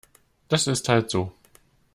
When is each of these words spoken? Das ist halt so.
Das 0.47 0.65
ist 0.65 0.89
halt 0.89 1.11
so. 1.11 1.31